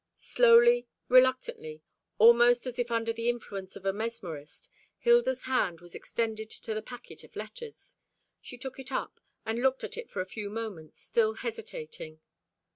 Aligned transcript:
Slowly, 0.17 0.87
reluctantly, 1.09 1.83
almost 2.17 2.65
as 2.65 2.79
if 2.79 2.89
under 2.89 3.13
the 3.13 3.29
influence 3.29 3.75
of 3.75 3.85
a 3.85 3.93
mesmerist, 3.93 4.71
Hilda's 4.97 5.43
hand 5.43 5.79
was 5.79 5.93
extended 5.93 6.49
to 6.49 6.73
the 6.73 6.81
packet 6.81 7.23
of 7.23 7.35
letters. 7.35 7.95
She 8.41 8.57
took 8.57 8.79
it 8.79 8.91
up, 8.91 9.19
and 9.45 9.61
looked 9.61 9.83
at 9.83 9.97
it 9.97 10.09
for 10.09 10.19
a 10.19 10.25
few 10.25 10.49
moments, 10.49 10.99
still 10.99 11.35
hesitating. 11.35 12.19